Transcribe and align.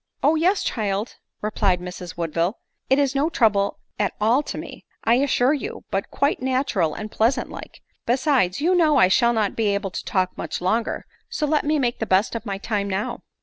9 0.23 0.29
i" 0.29 0.31
O 0.31 0.35
yes, 0.35 0.63
child!" 0.63 1.17
replied 1.43 1.79
Mrs 1.79 2.17
Woodville; 2.17 2.57
it 2.89 2.97
is 2.97 3.13
no 3.13 3.27
I 3.27 3.29
trouble 3.29 3.77
at 3.99 4.13
all 4.19 4.41
to 4.41 4.57
me, 4.57 4.83
I 5.03 5.13
assure 5.17 5.53
you, 5.53 5.83
but 5.91 6.09
quite 6.09 6.41
natural 6.41 6.95
and 6.95 7.11
pleasant 7.11 7.51
like; 7.51 7.81
besides, 8.07 8.59
you 8.59 8.73
know 8.73 8.97
I 8.97 9.09
shall 9.09 9.31
not 9.31 9.55
be 9.55 9.67
able 9.67 9.91
to 9.91 10.03
talk 10.03 10.35
much 10.35 10.59
longer, 10.59 11.05
so 11.29 11.45
let 11.45 11.65
me 11.65 11.77
make 11.77 11.99
the 11.99 12.07
best 12.07 12.33
of 12.33 12.47
my 12.47 12.57
time 12.57 12.87
l 12.91 12.97
now. 12.97 13.23